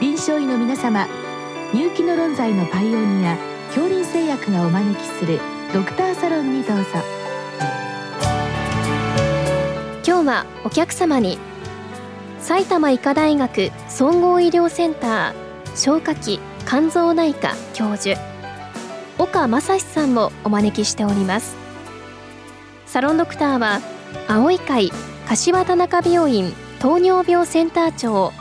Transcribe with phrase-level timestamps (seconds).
[0.00, 1.06] 臨床医の皆様
[1.74, 3.36] 入気の論剤のパイオニア
[3.66, 5.38] 恐林製薬がお招きする
[5.74, 6.84] ドクターサロンにどうぞ。
[10.06, 11.38] 今日はお客様に
[12.40, 18.18] 埼玉医科大学総合医療センター消化器肝臓内科教授
[19.18, 21.56] 岡正史さんをお招きしております。
[22.86, 23.80] サロンドクターは
[24.28, 24.90] 青い会
[25.28, 28.32] 柏田中病院糖尿病センター長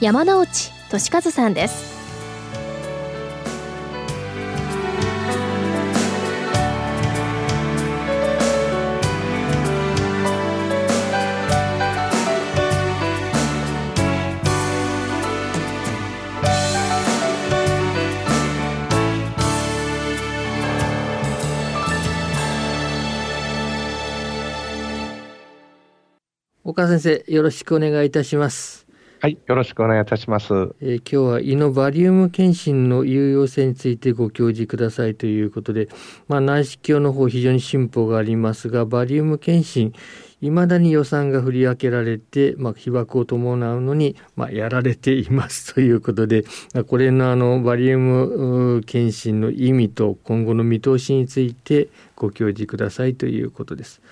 [0.00, 1.96] 山内俊和さんです
[26.76, 28.85] 岡先生、よろしくお願いいたします。
[29.18, 30.52] はい、よろしくお願いいたします。
[30.82, 35.88] えー、今日は胃のバリウム検診の有用性についてご教示くださいということで、
[36.28, 39.94] まあ、内視鏡の方非常に進歩がありますが、バリウム検診、
[40.42, 46.44] いまだに予算が振り分けられて、まあ、被爆を伴うのに、まあ、やられていますということで、
[46.74, 54.02] あこれのあのバリウム検診の意味と今後の見通しについてご教示くださいということです。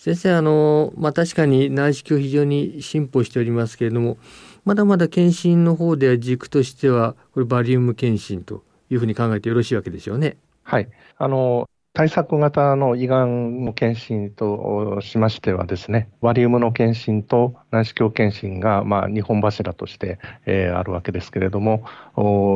[0.00, 4.16] 先生あの、まあ、確かに内視鏡非常に進歩しておりますけれども
[4.64, 10.36] まだまだ検診の方では軸としてはこれバリウム検診というふうに考えてよろしいわけでしょうね。
[10.62, 21.84] はいあの対策型の胃がんの検診としましてはですね、バリウムの検診と内視鏡検診が、まあ、2本柱として、えー、あるわけですけれども、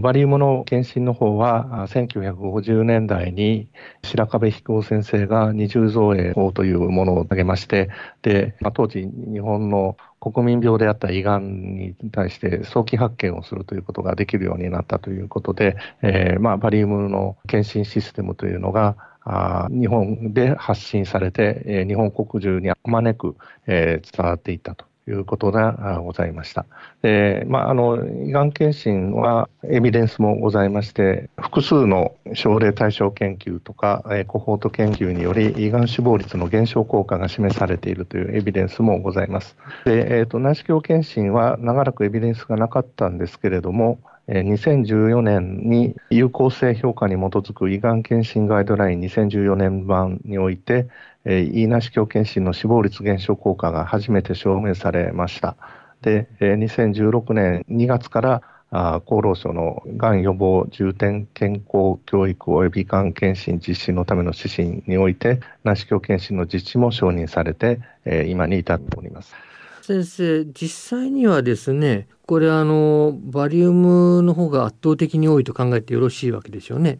[0.00, 3.68] バリウムの検診の方は、1950年代に
[4.02, 7.90] 白壁飛行先生が二重造影法というものを挙げまして、
[8.22, 18.96] で、まあ、当時日本の国民病であった胃がんに対して早期発見をするということができるようになったということで、えーまあ、バリウムの検診システムというのが、
[19.28, 24.86] あ日本で発信されて、え、日本国中に招く、えー、伝わっていったと。
[25.08, 26.66] いうことがございました。
[27.02, 39.56] で、まあ、あの、胃がん検診はエビデンスもございまして、複数の症例対象研究とか、えー、コホート研究により、胃がん死亡率の減少効果が示されているというエビデンスもございます。
[39.84, 50.88] で、えっ、ー、と、内視鏡検診は長らくエビデンスがなかったんですけれども、2014年に有効性評価に基づく胃がん検診ガイドライン2014年版において、
[51.26, 55.56] 胃内視鏡検診の死亡率減少効果が初めて証明されました。
[56.00, 67.80] で、2016年2月から厚労省のがん予防重点健康教育及びがん検診実施のための指針において内視鏡検診の実施も承認されて、
[68.26, 69.34] 今に至っております。
[69.82, 76.98] 先生実際にはですねこれあのバリウムの方が圧倒的に多いと考えてよろしいわけでしょうね。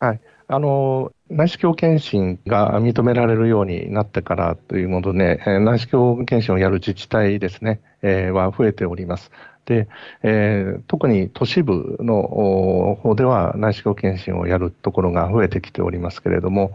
[0.00, 9.32] はいあの内視鏡検診が認められるようになってからというもので、内視鏡検診をやる自治体ですね、えー、は増えております。
[9.64, 9.88] で、
[10.22, 16.72] えー、特に都市部の方では内視鏡検診をやるところが増えてきておりますけれども、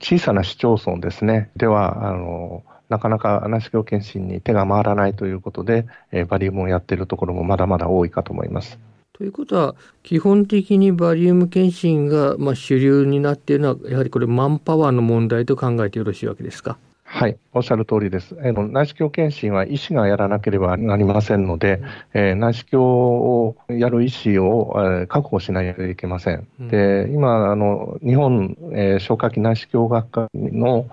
[0.00, 8.78] 小さな市町村ですね、では、あのなかなか内視鏡検診に手が回らないということで、えー、バリウムをやっているところもまだまだ多いかと思います。
[9.18, 9.74] ということは
[10.04, 16.78] 基本的にバリウム検診がま主流になっているのはやはりこれマンパワーの問題と考えてよろしいわけですか？
[17.10, 18.36] はい、おっしゃる通りです。
[18.38, 21.80] えー、内視鏡検診は医師がやらなければなりませんので、
[22.12, 26.46] えー、内視鏡をやる医師を、えー、確保しないといけません。
[26.60, 30.86] うん、で、今、あの、日本、えー、消化器内視鏡学会の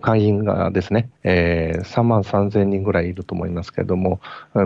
[0.00, 4.20] 会員がですね、えー、3万3000人ぐらいいると思いますけれども、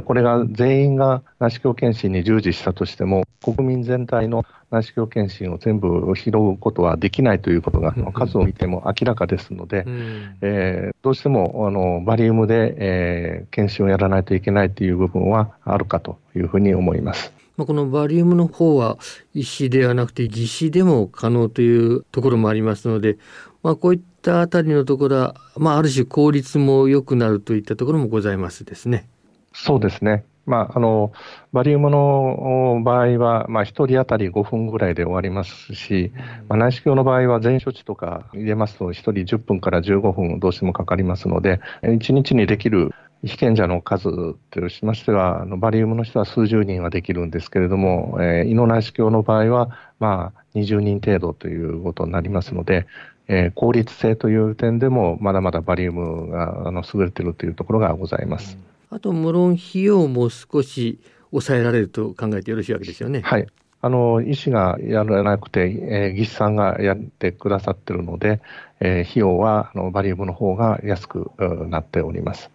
[0.06, 17.32] これが全員が内視鏡検診に従事したとしても、国民全体の内視鏡検診を全部拾うことはできないということが、数を見ても明らかですので、うん、えー、どうしてもあのバリウムで、えー、検診をやらないといけないという部分はあるかというふうに思います。
[17.56, 18.99] まあ、このバリウムの方は
[19.32, 23.16] 医師ではなくて技師でも可能というところもありますので、
[23.62, 29.06] まあ、こういったあたりのところは、まあ、ある種効率も良くなるといったところもございますですね。
[29.52, 30.25] そうですね。
[30.46, 31.12] まあ、あの、
[31.52, 36.12] バリウムの場合は、まあ、1人当たり5分ぐらいで終わりますし、
[36.49, 42.93] まあ、内視鏡の場合は全処置とか入れますと、1人10分から15分どうしてもかかりますので、1日にできる
[43.26, 52.87] 被験者の数としましては、あのバリウムの人は数十人はできるんですけれども、えー、胃の内視鏡の場合は、まあ、20人程度ということになりますので、
[53.29, 58.74] えー、効率性という点でも、まだまだバリウムがあの優れているというところがございます。
[58.94, 61.00] あと無論費用も少し
[61.32, 63.23] 抑えられると考えてよろしいわけですよね。
[63.23, 63.46] はい。
[63.81, 68.41] あの、医師がやらなくて、えー、技師さんがやってくださってるので、
[68.79, 71.32] えー、費用はあのバリウムの方が安く
[71.69, 72.52] なっております。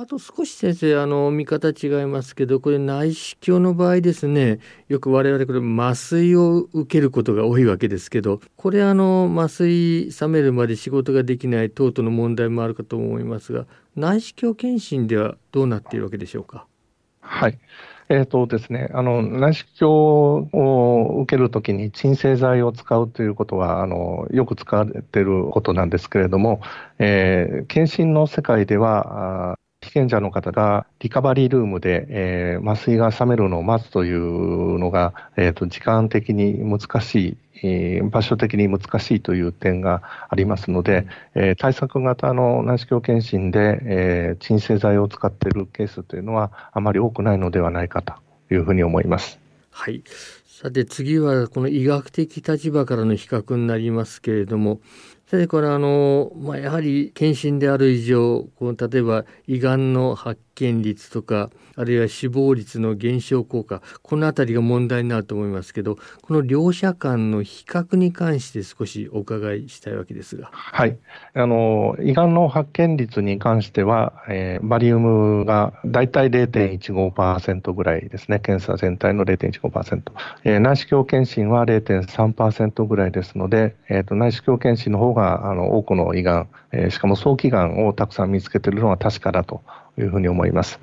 [0.00, 13.66] あと少し先生、あの、見方違いますけど、これ内視鏡の場合ですね、よく我々これ麻酔を受けることが多いわけですけど、これあの、麻酔冷めるまで仕事ができない等々の問題もあるかと思いますが、
[13.98, 16.66] 内視鏡検診ではどうなっているわけでしょうか？
[17.20, 17.58] はい。
[18.10, 26.62] えーとですね、あの内視鏡を受けるときに鎮静剤を使うということはあのよく使われていることなんですけれども、
[26.98, 48.14] えー、検診の世界では被験者の方がリカバリールームで、えー、麻酔が冷めるのを待つというのが、えーと、時間的に難しい、えー、場所的に難しいという点がありますので、えー、対策型の内視鏡検診で、えー、鎮静剤を使っているケースというのはあまり多くないのではないかと
[48.52, 49.38] いうふうに思います。
[49.70, 50.02] はい。
[50.60, 54.80] さて次はこの医学的立場からの比較になりますけれども、
[55.30, 70.48] 先生これあの、まあ、やはり検診である以上この例えば胃がんの発見率とかあるいは死亡率の減少効果この辺りが問題になると思いますけどこの両者間の比較に関して少しお伺いしたいわけですが。
[70.50, 70.96] はい。
[71.34, 78.40] あの胃がんの発見率に関しては、えー、バリウムが大体0.15%ぐらいですね。
[78.40, 80.02] 検査全体の0.15%、
[80.44, 89.62] えー、内視鏡検診は0.3%ぐらいですので、えーと、内視鏡検診の方があの多くの胃がん、えー、しかも早期がんをたくさん見つけているのは確かだと
[89.98, 90.80] いうふうに思います。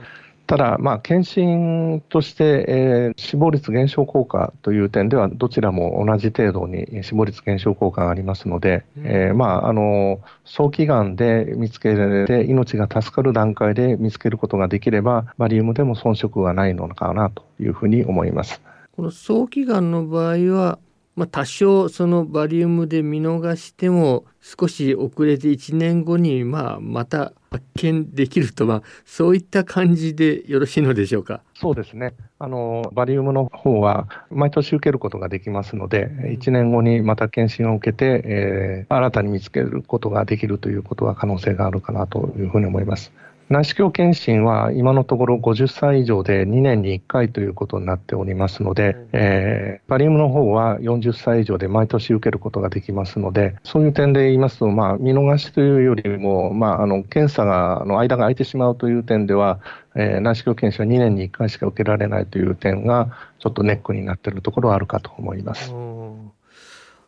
[0.47, 18.61] ただ、まあ、検診として、えー、死亡率減少効果という点では、どちらも同じ程度に死亡率減少効果がありますので、うん、えー、まあ、あの早期がんで見つけられて、命が助かる段階で見つけることができれば、バリウムでも遜色がないのかなというふうに思います。
[18.95, 20.77] この早期がんの場合は、
[21.15, 31.41] まあ、多少そのバリウムで見逃しても少し遅れて1年後にまあまた発見できると、まあ、そういった感じでよろしいのでしょうか？
[31.53, 32.13] そうですね。
[32.37, 43.13] あの、バリウムの方は、毎年受けることができますので、1年後にまた検診を受けて、えー、新たに見つけることができるということは可能性があるかなというふうに思います。
[43.47, 59.59] 内視鏡検診は今のところ50歳以上で2年に1回ということになっておりますので、うん、えー、バリウムの方は40歳以上で毎年受けることができますので、そういう点で言いますと、まあ、見逃しというよりも、まあ、あの検査がの間が空いてしまうという点では、
[59.95, 65.71] えー、内視鏡検診は2年に1回しか受けられないという点が、ちょっとネックになっているところはあるかと思います。
[65.71, 66.31] うん。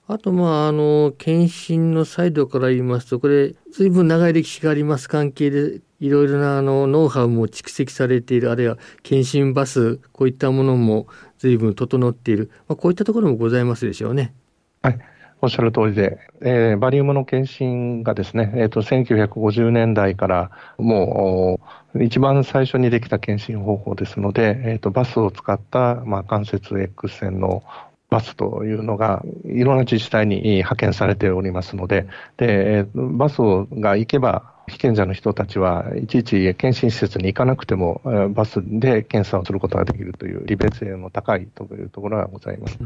[0.10, 5.10] あと、まあ、あの、検診のサイドから言いますと、これ、随分長い歴史があります。
[5.10, 11.08] 関係で、いろいろなあのノウハウも蓄積されている、あるいは検診バス、こういったものも
[11.40, 14.34] 随分整っている、まあ、こういったところもございますでしょうね。
[14.82, 15.00] はい。
[15.40, 21.60] おっしゃる通りで、えー、バリウムの検診がですね、えーと、1950年代からも
[21.94, 27.64] う一番最初にできた検診方法ですので、えーと、バスを使った、まあ、関節 X 線の
[28.10, 32.08] バスというのが、いろんな自治体に派遣されておりますので、
[32.38, 33.38] でバス
[33.74, 38.02] が行けば、被験者の人たちはいちいち検診施設に行かなくても、
[38.34, 42.78] バスで検査をすることができるという利便性の高いというところがございます。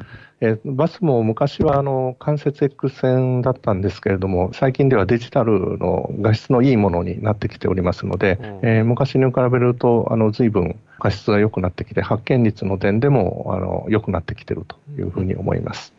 [0.41, 15.93] えバスも昔はあの関節 X 線だったんですけれども、最近ではデジタルの画質のいいものになってきておりますので、うん、えー、昔に比べると、あの随分画質が良くなってきて、発見率の点でもあの良くなってきているというふうに思います。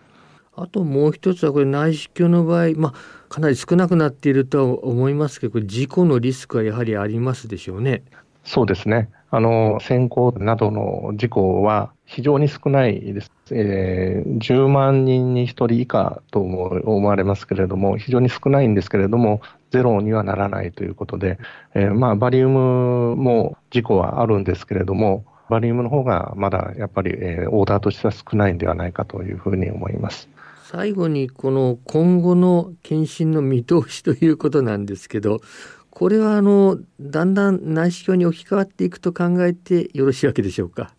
[0.54, 8.02] あともう一つはこれ内視鏡の場合、まあ、かなり少なくなっているとは思いますけど、事故のリスクはやはりありますでしょうね。
[8.44, 9.08] そうですね。
[9.30, 13.32] あの、先行などの事故は非常に少ないです。
[13.50, 19.40] えー、10万人に1人以下と思われますけれども、非常に少ないんですけれども、
[19.70, 21.38] ゼロにはならないということで、
[21.74, 30.28] えー、まあ、バリウムも事故はあるんですけれども、バリウムの方がまだやっぱり、えー、オーダーとしては少ないんではないかというふうに思います。
[30.74, 35.42] 最後にこの今後の検診の見通しということなんですけど
[35.90, 40.94] これはあのだんだん内視鏡に置き換わっていくと考えてよろしいわけでしょうか？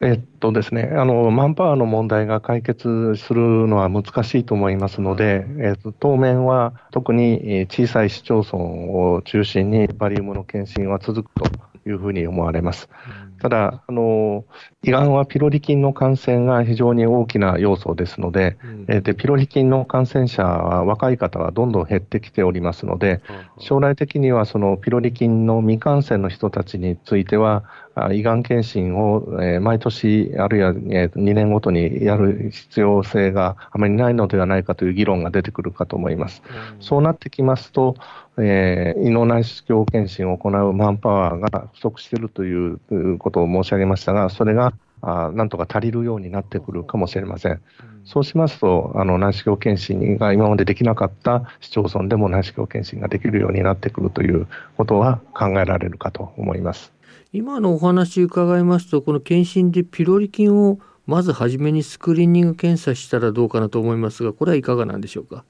[0.00, 11.44] えっとですね、あのマンパワーの問題が解決するのは難しいと思いますので、えっと、当面は特に小さい市町村を中心にバリウムの検診は続くと
[11.88, 12.88] いうふうに思われます。
[13.32, 14.44] うんただ、あの
[14.82, 23.20] 胃がんはピロリ菌の感染が非常に大きな要素ですので、うん、えでピロリ菌の感染者は若い方はどんどん減ってきておりますので、
[23.58, 27.64] 将来的にはそのピロリ菌の未感染の人たちについては、
[28.12, 36.42] 胃がん検診を、え毎年、あるいは、え2年ごとにやる必要性があまりないのではないかという議論が出てくるかと思います。
[36.48, 37.96] うん、そうなってきますと、
[38.40, 42.78] えー、胃の内視鏡検診を行うマンパワーが不足しているという
[43.18, 47.60] ことを申し上げましたが、それがあなんとか足りるようになってくるかもしれません。
[48.04, 56.92] そうしますと、あの内視鏡検診が今までできなかった市町村でも内視鏡検診ができるようになってくるということは考えられるかと思います。
[57.32, 65.44] 今のお話伺いますと、この検診でピロリ菌をまず初めにスクリーニング検査したらどうかなと思いますが、これはいかがなんでしょうか？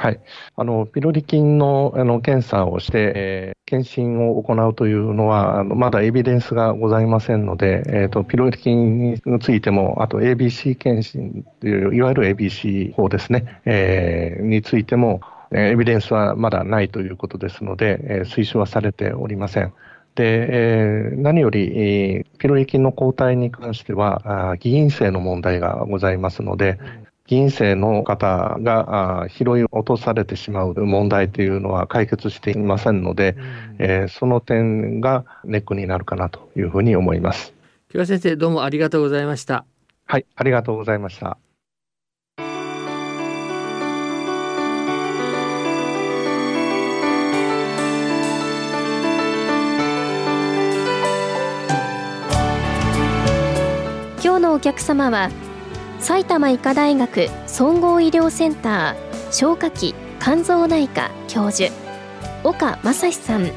[0.00, 0.20] はい、
[0.56, 15.20] あのピロリ菌のあの検査をして、えー、検診を行うというのは、あのまだエビデンスがございませんので、えーと、ピロリ菌についても、あと ABC 検診という、いわゆる ABC 法ですね、えー、についても、
[15.52, 19.74] エビデンスはまだないということですので、えー、推奨はされておりません。
[20.14, 26.78] で、えー、何より、ピロリ菌の抗体に関しては、偽陰性の問題がございますので、
[27.30, 37.54] 議員生の方が拾い落とされてしまう問題というのは解決していませんので、うん、えー、その点がネックになるかなというふうに思います。
[37.88, 39.64] 木村先生、どうもありがとうございました。
[40.06, 41.38] はい、ありがとうございました。
[54.20, 55.30] 今日のお客様は
[56.00, 61.70] 埼玉医科大学総合医療センター消化器肝臓内科教授
[62.42, 63.50] 岡正史さん。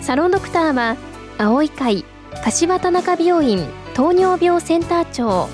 [0.00, 0.96] サロンドクターは
[1.36, 2.04] 青い会
[2.44, 5.48] 柏田中病院糖尿病センター長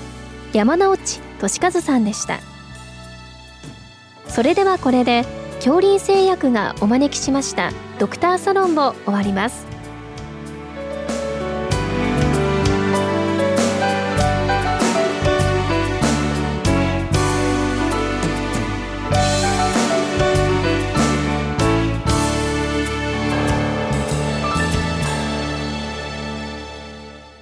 [0.53, 2.39] 山之内俊和さんでした。
[4.27, 9.74] それではこれで恐林製薬がお招きしましたドクターサロンを終わります。